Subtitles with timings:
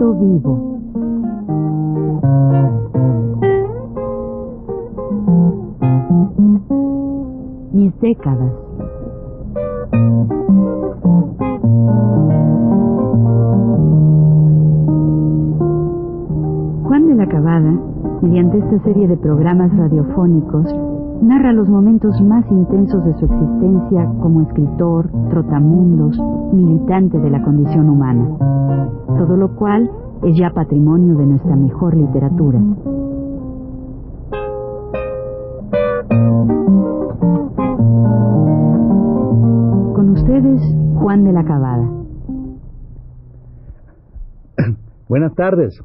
[0.00, 0.80] Vivo.
[7.72, 8.52] Mis décadas.
[16.84, 17.74] Juan de la Cabada,
[18.22, 20.64] mediante esta serie de programas radiofónicos,
[21.40, 26.18] narra los momentos más intensos de su existencia como escritor, trotamundos,
[26.52, 28.28] militante de la condición humana.
[29.06, 29.90] Todo lo cual
[30.22, 32.60] es ya patrimonio de nuestra mejor literatura.
[39.94, 40.60] Con ustedes,
[40.96, 41.88] Juan de la Cabada.
[45.08, 45.80] Buenas tardes.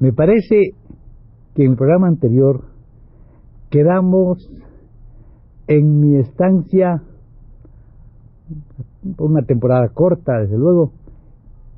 [0.00, 0.72] Me parece
[1.54, 2.75] que en el programa anterior
[3.70, 4.48] quedamos
[5.66, 7.02] en mi estancia,
[9.18, 10.92] una temporada corta, desde luego,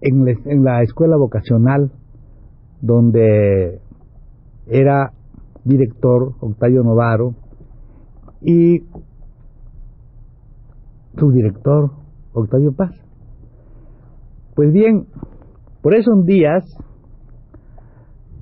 [0.00, 1.90] en, en la escuela vocacional,
[2.80, 3.80] donde
[4.66, 5.12] era
[5.64, 7.34] director Octavio Novaro
[8.40, 8.82] y
[11.18, 11.90] su director
[12.32, 12.92] Octavio Paz.
[14.54, 15.06] Pues bien,
[15.82, 16.64] por esos días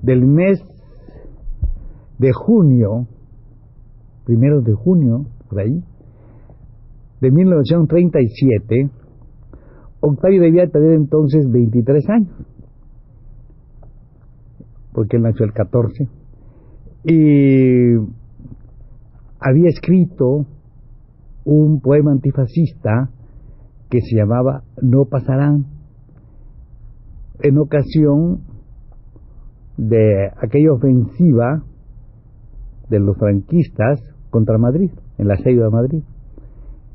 [0.02, 0.61] del mes
[2.19, 3.06] de junio,
[4.27, 5.82] primero de junio, por ahí,
[7.20, 8.91] de 1937,
[10.00, 12.34] Octavio debía tener entonces 23 años,
[14.92, 16.08] porque él nació el 14,
[17.05, 17.94] y
[19.38, 20.44] había escrito
[21.44, 23.11] un poema antifascista
[23.88, 25.66] que se llamaba No pasarán,
[27.42, 28.40] en ocasión
[29.77, 31.62] de aquella ofensiva
[32.88, 36.03] de los franquistas contra Madrid, en la asedio de Madrid.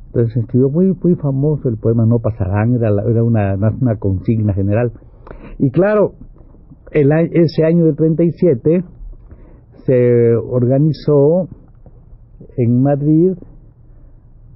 [0.08, 3.58] Entonces escribió muy, muy famoso el poema No pasarán, era, era una,
[3.98, 4.92] consigna general.
[5.58, 6.14] Y claro,
[6.92, 8.84] el, ese año del 37
[9.88, 11.50] se organizó
[12.58, 13.34] en Madrid,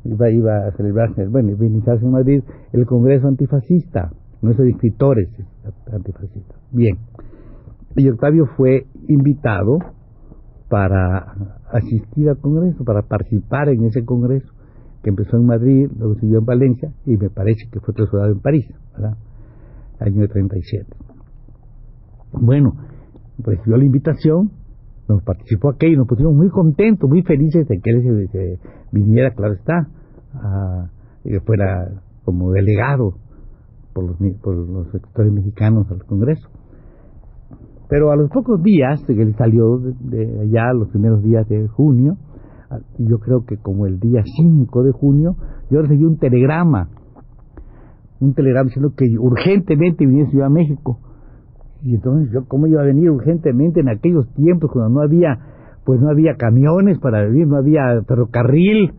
[0.03, 4.11] iba, iba a celebrarse, bueno, iba a iniciarse en Madrid el Congreso Antifascista,
[4.43, 5.29] nuestros escritores
[5.91, 6.59] antifascistas.
[6.71, 6.97] Bien,
[7.95, 9.79] y Octavio fue invitado
[10.69, 11.35] para
[11.71, 14.51] asistir al Congreso, para participar en ese Congreso
[15.03, 18.39] que empezó en Madrid, luego siguió en Valencia y me parece que fue trasladado en
[18.39, 19.17] París, ¿verdad?
[19.99, 20.87] Año de 37.
[22.33, 22.73] Bueno,
[23.37, 24.51] recibió la invitación,
[25.07, 28.59] nos participó y nos pusimos muy contentos, muy felices de que él se,
[28.91, 29.87] viniera, claro está,
[31.23, 33.13] y que fuera como delegado
[33.93, 36.49] por los, por los sectores mexicanos al Congreso.
[37.87, 41.67] Pero a los pocos días de que él salió de, allá, los primeros días de
[41.67, 42.17] junio,
[42.97, 45.35] y yo creo que como el día 5 de junio,
[45.69, 46.89] yo recibí un telegrama,
[48.19, 50.99] un telegrama diciendo que urgentemente viniese yo a México.
[51.83, 55.37] Y entonces yo, ¿cómo iba a venir urgentemente en aquellos tiempos cuando no había,
[55.85, 58.93] pues no había camiones para venir, no había ferrocarril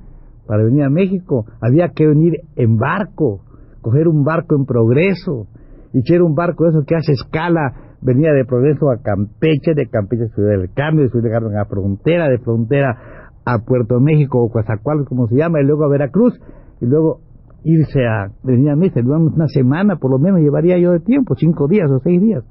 [0.46, 1.46] para venir a México?
[1.60, 3.40] Había que venir en barco,
[3.80, 5.48] coger un barco en progreso,
[5.92, 9.88] y que era un barco eso que hace escala venía de Progreso a Campeche, de
[9.88, 12.96] Campeche a Ciudad del Cambio, de Ciudad del a Frontera, de Frontera
[13.44, 16.38] a Puerto México o Coazacualcos, como se llama, y luego a Veracruz,
[16.80, 17.18] y luego
[17.64, 21.66] irse a venir a Mesa, una semana por lo menos llevaría yo de tiempo, cinco
[21.66, 22.44] días o seis días.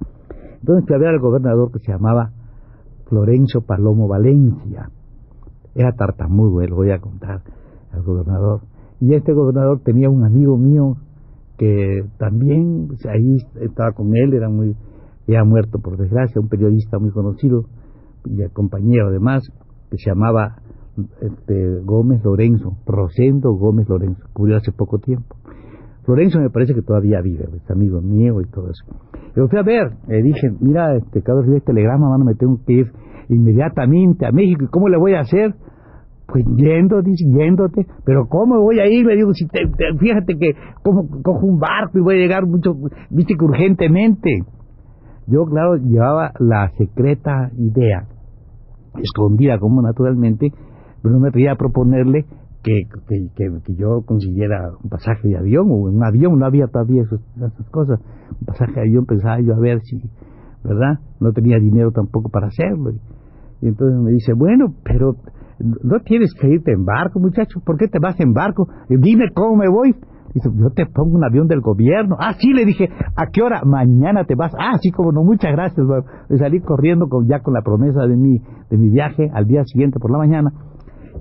[0.60, 2.32] Entonces fui a ver al gobernador que se llamaba
[3.08, 4.90] Florencio Palomo Valencia.
[5.74, 7.44] Era tartamudo, él voy a contar
[7.94, 8.62] al gobernador.
[9.00, 10.98] Y este gobernador tenía un amigo mío
[11.58, 14.76] que también ahí estaba con él, era muy
[15.28, 17.66] ya muerto por desgracia, un periodista muy conocido
[18.26, 19.44] y compañero además,
[19.90, 20.58] que se llamaba
[21.22, 25.36] este, Gómez Lorenzo, Rosendo Gómez Lorenzo, murió hace poco tiempo.
[26.08, 28.86] Lorenzo me parece que todavía vive, es amigo mío y todo eso.
[29.36, 32.60] Yo fui a ver, le dije, mira, este, cada vez este telegrama, mano, me tengo
[32.66, 32.92] que ir
[33.30, 35.56] inmediatamente a México, ¿y cómo le voy a hacer?
[36.28, 39.06] Pues yendo, yéndote, pero ¿cómo voy a ir?
[39.06, 39.46] Me digo, si
[40.00, 42.74] fíjate que como, cojo un barco y voy a llegar mucho,
[43.10, 44.40] viste que urgentemente.
[45.28, 48.08] Yo, claro, llevaba la secreta idea,
[49.02, 50.52] escondida como naturalmente,
[51.02, 52.26] pero no me a proponerle
[52.66, 52.88] que,
[53.36, 57.20] que, yo consiguiera un pasaje de avión o un avión, no había todavía esas,
[57.70, 58.00] cosas.
[58.40, 60.02] Un pasaje de avión pensaba yo a ver si,
[60.64, 61.00] ¿verdad?
[61.20, 62.92] No tenía dinero tampoco para hacerlo.
[63.62, 65.16] Y, entonces me dice, bueno, pero
[65.60, 68.68] no tienes que irte en barco, muchacho, ¿por qué te vas en barco?
[68.90, 69.96] Y dime cómo me voy.
[70.36, 72.18] Dice, yo te pongo un avión del gobierno.
[72.20, 73.62] Ah, sí, le dije, ¿a qué hora?
[73.64, 74.54] Mañana te vas.
[74.60, 75.88] Ah, sí, como no, muchas gracias.
[76.30, 78.40] Me salí corriendo con, ya con la promesa de mi,
[78.70, 80.52] de mi viaje al día siguiente por la mañana.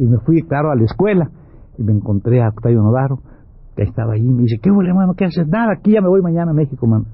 [0.00, 1.31] Y me fui, claro, a la escuela.
[1.78, 3.20] Y me encontré a Octavio Navarro,
[3.76, 4.22] que estaba ahí.
[4.22, 5.14] Me dice, ¿qué huele, hermano?
[5.16, 5.46] ¿Qué haces?
[5.46, 7.06] Nada, aquí ya me voy mañana a México, mano.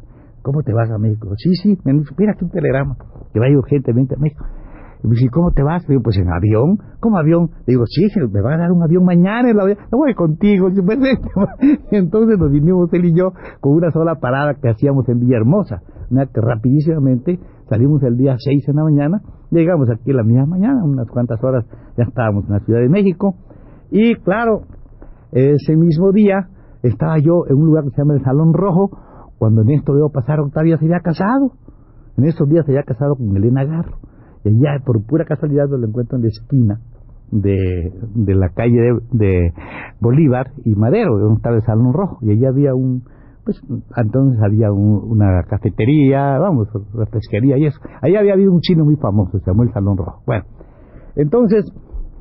[0.42, 1.28] ¿cómo te vas a México?
[1.36, 2.96] Sí, sí, me dicho, mira aquí un telegrama,
[3.32, 4.44] que vaya urgentemente a México.
[5.02, 5.82] Y me dice, ¿cómo te vas?
[5.88, 6.78] Le digo, pues en avión.
[7.00, 7.50] ¿Cómo avión?
[7.66, 10.68] Le digo, sí, me van a dar un avión mañana en la voy contigo.
[11.90, 15.82] Y entonces nos vinimos él y yo con una sola parada que hacíamos en Villahermosa.
[16.10, 17.38] Una rapidísimamente
[17.68, 21.42] salimos el día 6 en la mañana, llegamos aquí a la misma mañana, unas cuantas
[21.42, 21.64] horas
[21.96, 23.36] ya estábamos en la Ciudad de México.
[23.92, 24.62] Y claro,
[25.32, 26.48] ese mismo día
[26.82, 28.90] estaba yo en un lugar que se llama el Salón Rojo,
[29.38, 31.52] cuando en esto veo pasar Octavia se había casado.
[32.16, 33.98] En estos días se había casado con Elena Garro.
[34.44, 36.80] Y ya por pura casualidad lo encuentro en la esquina
[37.30, 39.52] de, de la calle de,
[40.00, 42.18] Bolívar y Madero, donde estaba el Salón Rojo.
[42.22, 43.02] Y allí había un,
[43.44, 43.60] pues
[43.96, 47.78] entonces había una cafetería, vamos, refresquería y eso.
[48.00, 50.22] Allí había habido un chino muy famoso, se llamó el Salón Rojo.
[50.26, 50.44] Bueno,
[51.16, 51.70] entonces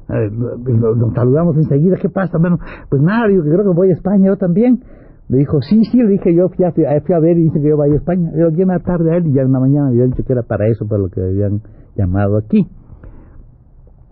[0.10, 2.38] eh, nos saludamos enseguida, ¿qué pasa?
[2.38, 2.57] Bueno,
[2.89, 4.83] pues nada, digo que creo que voy a España yo también.
[5.30, 7.69] Me dijo, sí, sí, le dije, yo fui a, fui a ver y dice que
[7.69, 8.31] yo vaya a España.
[8.36, 10.42] Yo llegué una tarde a él y ya en la mañana había dicho que era
[10.42, 11.62] para eso, para lo que habían
[12.00, 12.68] llamado aquí.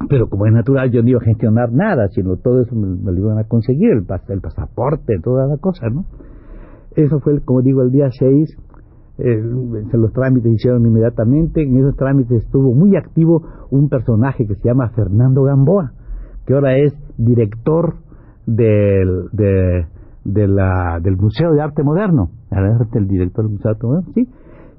[0.10, 3.18] Pero como es natural, yo no iba a gestionar nada, sino todo eso me, lo
[3.18, 6.06] iban a conseguir, el, el, pasaporte, toda la cosa, ¿no?
[6.96, 8.58] Eso fue, como digo, el día 6,
[9.94, 14.90] los trámites hicieron inmediatamente, en esos trámites estuvo muy activo un personaje que se llama
[14.90, 15.94] Fernando Gamboa,
[16.46, 17.96] que ahora es director
[18.46, 19.86] del, de,
[20.24, 24.28] del Museo de Arte Moderno, el director del Museo de Arte Moderno, sí,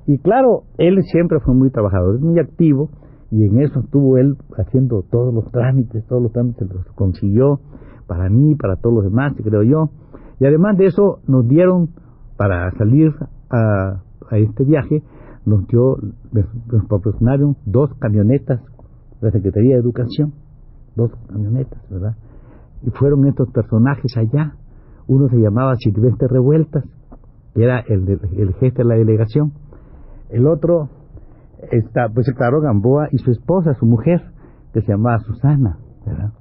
[0.08, 2.88] y claro, él siempre fue muy trabajador, muy activo,
[3.30, 7.60] y en eso estuvo él haciendo todos los trámites, todos los trámites los consiguió
[8.06, 9.90] para mí, para todos los demás, creo yo.
[10.40, 11.90] Y además de eso, nos dieron,
[12.38, 13.12] para salir
[13.50, 14.00] a,
[14.30, 15.02] este viaje,
[15.44, 15.98] nos dio,
[16.32, 18.62] nos proporcionaron dos camionetas
[19.20, 20.32] de la Secretaría de Educación,
[20.96, 22.16] dos camionetas, ¿verdad?
[22.80, 24.54] Y fueron estos personajes allá.
[25.06, 26.84] Uno se llamaba Silvestre Revueltas,
[27.54, 28.08] que era el,
[28.38, 29.52] el jefe de la delegación,
[30.30, 30.88] el otro
[31.70, 34.22] está, pues claro, Gamboa y su esposa, su mujer,
[34.72, 36.32] que se llamaba Susana, ¿verdad?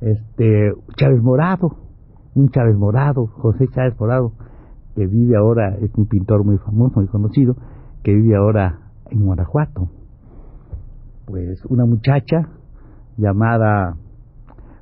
[0.00, 1.76] Este, Chávez Morado,
[2.34, 4.32] un Chávez Morado, José Chávez Morado,
[4.94, 7.56] que vive ahora, es un pintor muy famoso, muy conocido,
[8.02, 8.78] que vive ahora
[9.10, 9.88] en Guanajuato.
[11.26, 12.48] Pues una muchacha
[13.16, 13.96] llamada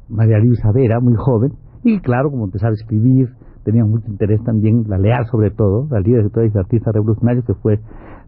[0.08, 1.52] María Luisa Vera, muy joven,
[1.82, 3.30] y claro, como empezaba a escribir,
[3.64, 7.44] tenía mucho interés también, la leal sobre todo, la líder de todos los artistas revolucionarios,
[7.44, 7.80] que fue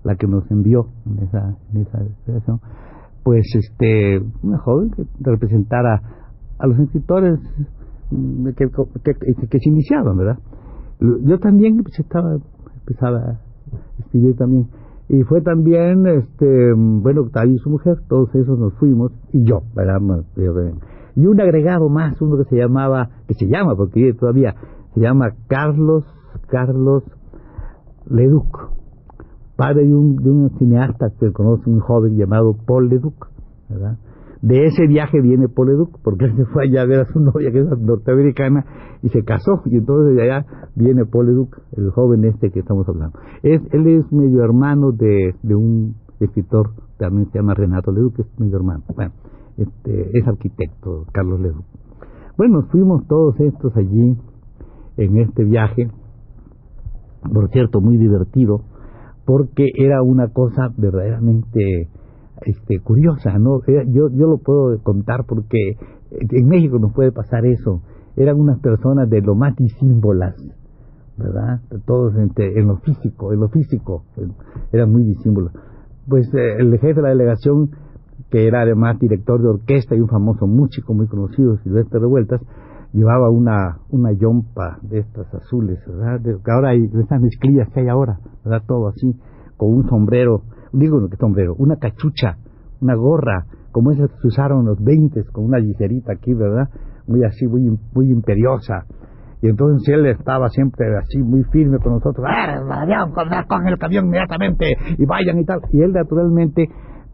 [0.04, 2.60] la que nos envió en esa, en esa
[3.28, 6.00] pues este, una joven que representara
[6.58, 7.38] a los escritores
[8.10, 10.38] mm, que, que, se iniciaban, ¿verdad?
[11.00, 12.38] Yo también pues, estaba,
[12.80, 13.40] empezaba a
[13.98, 14.68] escribir también.
[15.10, 19.60] Y fue también, este, bueno, Octavio y su mujer, todos esos nos fuimos, y yo,
[19.74, 20.00] ¿verdad?
[21.14, 24.54] Y un agregado más, uno que se llamaba, que se llama, porque todavía,
[24.94, 26.04] se llama Carlos,
[26.48, 27.04] Carlos
[28.06, 28.77] Leduc
[29.58, 33.26] padre de un, de un cineasta que conoce un joven llamado Paul Leduc,
[33.68, 33.98] ¿verdad?
[34.40, 37.18] De ese viaje viene Paul Leduc, porque él se fue allá a ver a su
[37.20, 38.64] novia que es norteamericana
[39.02, 40.46] y se casó, y entonces de allá
[40.76, 43.18] viene Paul Leduc, el joven este que estamos hablando.
[43.42, 48.26] Es, él es medio hermano de, de un escritor, también se llama Renato Leduc, es
[48.38, 48.84] medio hermano.
[48.94, 49.12] Bueno,
[49.56, 51.64] este, es arquitecto, Carlos Leduc.
[52.36, 54.16] Bueno, fuimos todos estos allí
[54.98, 55.90] en este viaje,
[57.32, 58.62] por cierto, muy divertido,
[59.28, 61.90] porque era una cosa verdaderamente
[62.46, 63.60] este, curiosa, ¿no?
[63.66, 65.76] Yo, yo lo puedo contar porque
[66.10, 67.82] en México nos puede pasar eso.
[68.16, 70.34] Eran unas personas de lo más disímbolas,
[71.18, 71.60] ¿verdad?
[71.84, 74.04] Todos en, lo físico, en lo físico,
[74.72, 75.52] eran muy disímbolos.
[76.08, 77.72] Pues eh, el jefe de la delegación,
[78.30, 82.40] que era además director de orquesta y un famoso músico muy conocido, Silvestre Revueltas,
[82.92, 86.20] llevaba una, una yompa de estas azules, ¿verdad?
[86.22, 88.62] que ahora hay esas mezclillas que hay ahora, ¿verdad?
[88.66, 89.14] Todo así,
[89.56, 90.42] con un sombrero,
[90.72, 92.36] digo que sombrero, una cachucha,
[92.80, 96.68] una gorra, como esas que se usaron los 20 con una licerita aquí, ¿verdad?
[97.06, 98.84] Muy así, muy, muy imperiosa.
[99.40, 103.06] Y entonces él estaba siempre así, muy firme con nosotros, ¡Ah,
[103.46, 104.76] con el camión inmediatamente!
[104.98, 105.60] Y vayan y tal.
[105.72, 106.68] Y él naturalmente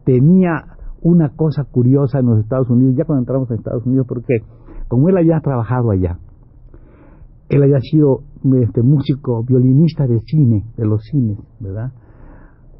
[0.05, 0.65] tenía
[1.01, 4.39] una cosa curiosa en los Estados Unidos, ya cuando entramos a Estados Unidos, porque
[4.87, 6.19] como él había trabajado allá,
[7.49, 8.21] él había sido
[8.61, 11.91] este, músico, violinista de cine, de los cines, ¿verdad?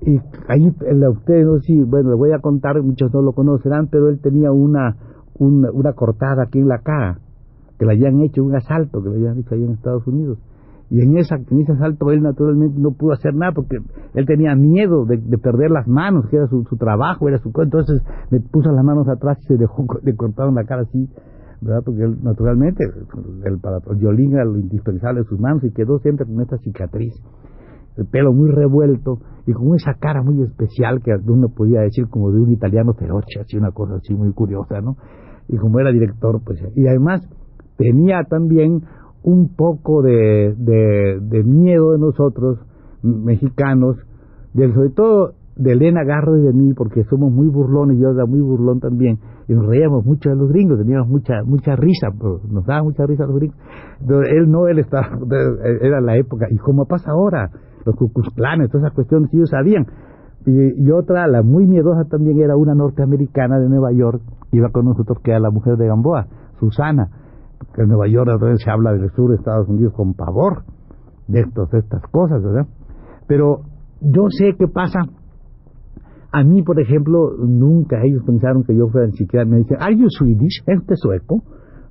[0.01, 4.09] Y ahí, ustedes no sé bueno, le voy a contar, muchos no lo conocerán, pero
[4.09, 4.97] él tenía una,
[5.39, 7.19] una, cortada aquí en la cara,
[7.79, 10.37] que le habían hecho, un asalto que le habían hecho ahí en Estados Unidos.
[10.91, 13.77] Y en, esa, en ese asalto él naturalmente no pudo hacer nada porque
[14.13, 18.03] él tenía miedo de, perder las manos, que era su, su trabajo, era su entonces
[18.29, 21.09] le puso las manos atrás y se dejó, le cortaron la cara así
[21.61, 21.81] ¿verdad?
[21.83, 22.83] Porque él, naturalmente,
[23.45, 27.13] el, para era lo indispensable de sus manos y quedó siempre con esta cicatriz.
[27.97, 32.31] el pelo muy revuelto y con esa cara muy especial que uno podía decir como
[32.31, 34.97] de un italiano feroce, así una cosa así muy curiosa, ¿no?
[35.47, 37.21] Y como era director, pues, y además
[37.77, 38.81] tenía también
[39.23, 42.59] un poco de, de, miedo de nosotros,
[43.01, 43.97] mexicanos,
[44.53, 48.25] del, sobre todo de Elena Garro y de mí, porque somos muy burlones, yo era
[48.25, 52.09] muy burlón también, y nos reíamos mucho de los gringos, teníamos mucha mucha risa,
[52.49, 53.57] nos daba mucha risa a los gringos.
[54.29, 55.07] él no, él estaba,
[55.81, 57.49] era la época, y como pasa ahora,
[57.85, 59.85] los cucuzclanes, todas esas cuestiones, ellos sabían.
[60.47, 64.21] Y, otra, la muy miedosa también, era una norteamericana de Nueva York,
[64.51, 66.27] iba con nosotros, que era la mujer de Gamboa,
[66.59, 67.09] Susana,
[67.73, 70.63] que en Nueva York se habla del sur de Estados Unidos con pavor
[71.27, 72.67] de, estos, de estas cosas, ¿verdad?
[73.27, 73.61] Pero
[74.01, 74.99] yo sé qué pasa.
[76.35, 80.07] A mí, por ejemplo, nunca ellos pensaron que yo fuera siquiera, me dicen, ¿Are you
[80.09, 80.63] Swedish?
[80.67, 81.41] ¿Este sueco?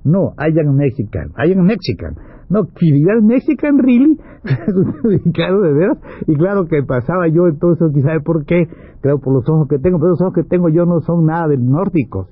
[0.03, 2.13] No, I am Mexican, I am Mexican.
[2.47, 4.19] No, Fidel Mexican, really?
[5.33, 5.97] claro, de veras.
[6.27, 8.67] Y claro que pasaba yo entonces, quizás por qué,
[9.01, 11.47] creo por los ojos que tengo, pero los ojos que tengo yo no son nada
[11.47, 12.27] de nórdicos,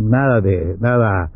[0.00, 1.30] nada de, nada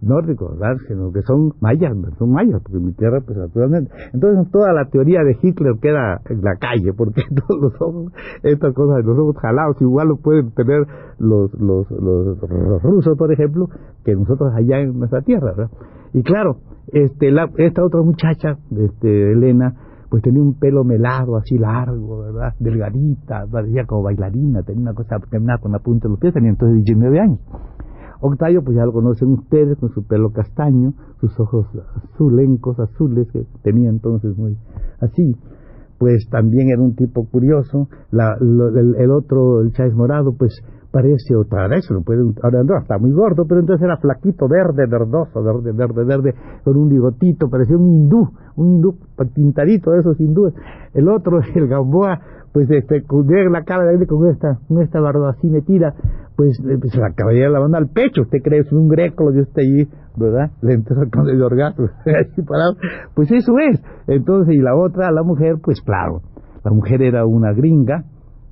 [0.00, 0.76] nórdicos, ¿verdad?
[0.88, 3.90] sino que son mayas, son mayas, porque mi tierra, pues naturalmente.
[4.12, 8.74] Entonces toda la teoría de Hitler queda en la calle, porque todos los ojos, estas
[8.74, 10.86] cosas, los ojos jalados, igual lo pueden tener
[11.18, 13.68] los, los, los, los rusos, por ejemplo,
[14.04, 15.70] que nosotros allá en nuestra tierra, ¿verdad?
[16.12, 16.58] Y claro,
[16.92, 19.74] este, la, esta otra muchacha, este, Elena,
[20.08, 22.54] pues tenía un pelo melado, así largo, ¿verdad?
[22.58, 26.50] Delgadita, parecía como bailarina, tenía una cosa, caminaba con la punta de los pies, tenía
[26.50, 27.40] entonces 19 años.
[28.20, 31.66] Octavio, pues ya lo conocen ustedes, con su pelo castaño, sus ojos
[32.14, 34.56] azulencos, azules, que tenía entonces muy
[35.00, 35.36] así.
[35.98, 37.88] Pues también era un tipo curioso.
[38.10, 42.98] La, el, el, otro, el Chávez Morado, pues parece otra vez, puede, ahora no, está
[42.98, 46.34] muy gordo, pero entonces era flaquito, verde, verdoso, verde, verde, verde,
[46.64, 48.96] con un bigotito, parecía un hindú, un hindú
[49.34, 50.54] pintadito de esos hindúes.
[50.94, 52.20] El otro, el Gamboa,
[52.52, 55.94] pues este, con la cara de con esta, con esta barba así metida,
[56.36, 59.42] pues, eh, pues la caballera la manda al pecho, usted cree es un greco, dio
[59.42, 60.50] usted allí, ¿verdad?
[60.62, 62.76] Le entró con el orgasmo, así parado.
[63.14, 63.82] Pues eso es.
[64.06, 66.22] Entonces, y la otra, la mujer, pues claro,
[66.64, 68.04] la mujer era una gringa,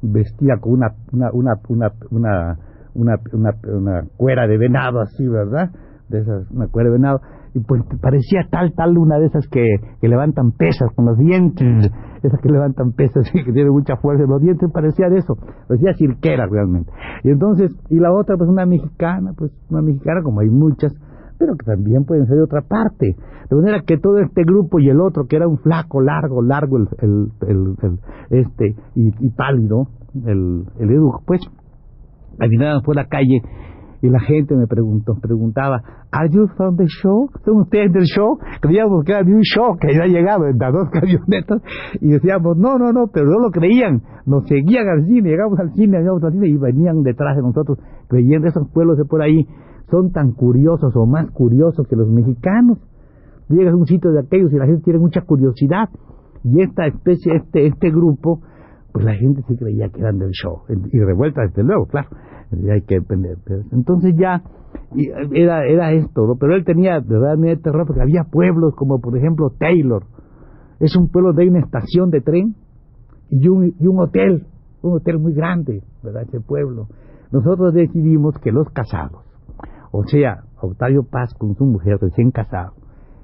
[0.03, 2.59] vestida con una una una una una
[2.95, 5.71] una, una, una cuera de venado así, ¿verdad?
[6.09, 7.21] De esas, una cuera de venado,
[7.55, 11.91] y pues parecía tal, tal una de esas que, que levantan pesas con los dientes,
[12.23, 15.37] esas que levantan pesas y que tiene mucha fuerza los dientes, parecía de eso,
[15.67, 16.93] parecía cirquera realmente.
[17.25, 20.93] Y entonces, y la otra, pues una mexicana, pues una mexicana como hay muchas,
[21.39, 23.17] pero que también pueden ser de otra parte.
[23.49, 26.79] De manera que todo este grupo y el otro, que era un flaco, largo, largo,
[26.79, 27.99] el, el, el,
[28.31, 29.89] este, y, y, pálido,
[30.27, 31.41] el, el Edu, pues,
[32.39, 33.41] caminaban por la calle
[34.07, 35.83] y la gente me preguntó, preguntaba,
[36.13, 37.29] ¿Are you from the show?
[37.45, 38.39] ¿Son ustedes del show?
[38.61, 41.63] Creíamos que de un show que había llegado en las dos camionetas
[42.01, 44.03] y decíamos, no, no, no, pero no lo creían.
[44.25, 48.49] Nos seguían al cine, llegamos al cine, al cine y venían detrás de nosotros creyendo
[48.49, 49.47] esos pueblos de por ahí
[49.91, 52.79] son tan curiosos o más curiosos que los mexicanos.
[53.49, 55.89] Llegas a un sitio de aquellos y la gente tiene mucha curiosidad.
[56.43, 58.41] Y esta especie, este, este grupo,
[58.93, 60.63] pues la gente sí creía que eran del show.
[60.69, 62.09] Y revuelta desde luego, claro.
[62.53, 63.37] Y hay que depender.
[63.73, 64.43] Entonces ya
[65.33, 66.37] era, era esto, ¿no?
[66.37, 70.05] Pero él tenía de verdad de terror porque había pueblos como por ejemplo Taylor.
[70.81, 72.55] Es un pueblo de una estación de tren
[73.31, 74.47] y un, y un hotel,
[74.83, 76.23] un hotel muy grande, ¿verdad?
[76.23, 76.87] Ese pueblo.
[77.33, 79.27] Nosotros decidimos que los casados
[79.99, 82.75] o sea, Octavio Paz con su mujer recién casado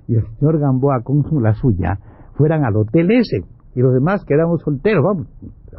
[0.08, 1.98] y el señor Gamboa con su, la suya,
[2.34, 5.26] fueran al hotel ese y los demás quedamos solteros, vamos,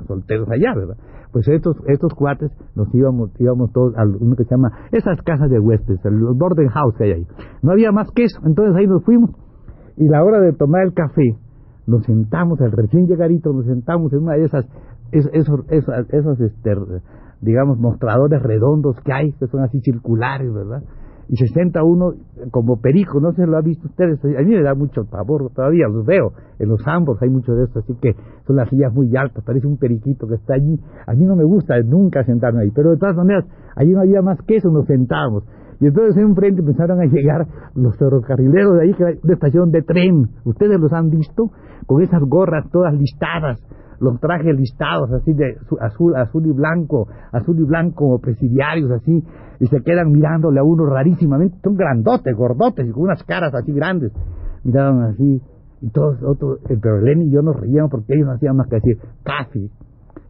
[0.08, 0.98] solteros allá, ¿verdad?
[1.32, 5.50] Pues estos estos cuates nos íbamos íbamos todos a uno que se llama esas casas
[5.50, 7.28] de huéspedes, el boarding house que hay ahí.
[7.62, 9.32] No había más que eso, entonces ahí nos fuimos
[9.98, 11.38] y la hora de tomar el café
[11.86, 14.66] nos sentamos, al recién llegadito nos sentamos en una de esas
[15.12, 15.32] esos
[15.70, 16.72] esos, esos este,
[17.42, 20.84] digamos, mostradores redondos que hay, que son así circulares, ¿verdad?
[21.30, 22.14] Y se sienta uno
[22.52, 25.88] como perico, no se lo ha visto ustedes, a mí me da mucho pavor, todavía
[25.88, 28.16] los veo, en los ambos hay mucho de esto, así que
[28.46, 31.46] son las sillas muy altas, parece un periquito que está allí, a mí no me
[31.46, 34.86] gusta nunca sentarme ahí, pero de todas maneras, allí no había más que eso, nos
[34.86, 35.44] sentábamos,
[35.80, 40.30] y entonces enfrente empezaron a llegar los ferrocarrileros de ahí, que de estación de tren,
[40.44, 41.52] ustedes los han visto,
[41.86, 43.60] con esas gorras todas listadas,
[44.04, 49.24] los trajes listados así de azul, azul y blanco, azul y blanco presidiarios así,
[49.60, 53.72] y se quedan mirándole a uno rarísimamente, son grandotes, gordotes, y con unas caras así
[53.72, 54.12] grandes,
[54.64, 55.42] miraban así,
[55.82, 58.76] y todos, otros, pero Lenny y yo nos reíamos porque ellos no hacían más que
[58.76, 59.72] decir, casi,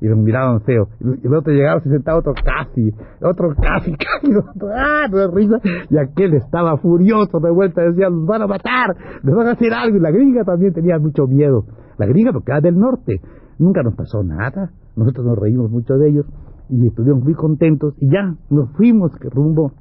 [0.02, 0.90] y los miraban feo.
[1.00, 4.34] Y el otro llegaba, se sentaba otro casi, otro casi, casi,
[4.76, 5.08] ¡ah!
[5.10, 5.60] de risa.
[5.90, 9.74] Y aquel estaba furioso de vuelta, decía, los van a matar, les van a hacer
[9.74, 9.96] algo.
[9.96, 11.64] Y la gringa también tenía mucho miedo
[11.98, 13.22] la gringa porque era del norte.
[13.60, 14.72] Nunca nos pasó nada.
[14.96, 16.26] Nosotros nos reímos mucho de ellos
[16.70, 19.74] y estuvimos muy contentos y ya nos fuimos rumbo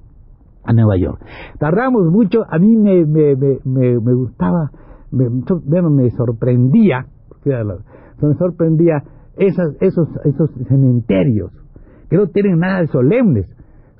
[0.65, 1.21] a Nueva York.
[1.59, 4.71] Tardamos mucho, a mí me, me, me, me, gustaba,
[5.11, 7.07] me, me sorprendía,
[7.45, 9.03] me sorprendía
[9.37, 11.51] esas, esos, esos cementerios
[12.09, 13.47] que no tienen nada de solemnes.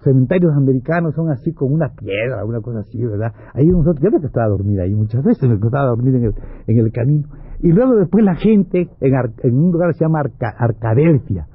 [0.05, 3.33] Cementerios americanos son así como una piedra, una cosa así, ¿verdad?
[3.55, 6.35] Ahí nosotros, yo me costaba dormir ahí muchas veces, me costaba dormir en el,
[6.67, 7.29] en el camino.
[7.63, 11.47] Y luego después la gente en, en un lugar que se llama Arca, Arcadelfia,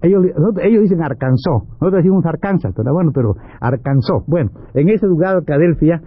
[0.00, 0.26] ellos,
[0.62, 4.22] ellos dicen Arkansas, nosotros decimos Arkansas, pero bueno, pero Arkansas.
[4.26, 6.00] Bueno, en ese lugar, Arcadelfia,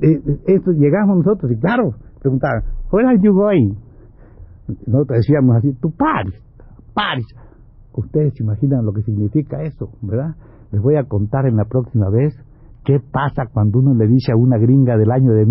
[0.00, 2.62] eh, esto, llegamos nosotros y claro, preguntaban,
[2.92, 3.74] ¿where are you going?
[4.86, 6.34] Nosotros decíamos así, to Paris,
[6.94, 7.26] Paris.
[7.92, 10.36] Ustedes se imaginan lo que significa eso, ¿verdad?
[10.70, 12.34] Les voy a contar en la próxima vez
[12.84, 15.44] qué pasa cuando uno le dice a una gringa del año de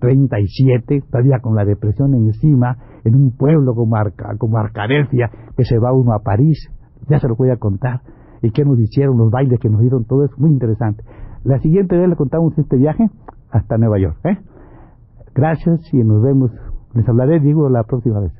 [0.00, 4.58] 1937, todavía con la depresión encima, en un pueblo como, Arca, como
[5.56, 6.70] que se va uno a París,
[7.08, 8.00] ya se lo voy a contar,
[8.42, 11.02] y qué nos hicieron, los bailes que nos dieron, todo es muy interesante.
[11.44, 13.06] La siguiente vez le contamos este viaje
[13.50, 14.18] hasta Nueva York.
[14.24, 14.38] ¿eh?
[15.34, 16.50] Gracias y nos vemos.
[16.94, 18.39] Les hablaré, digo, la próxima vez.